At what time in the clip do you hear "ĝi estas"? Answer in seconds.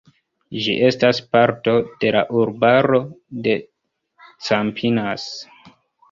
0.67-1.17